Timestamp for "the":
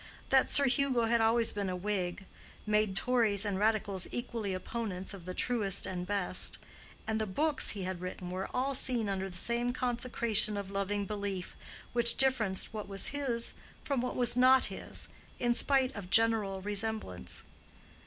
5.25-5.35, 7.21-7.27, 9.29-9.37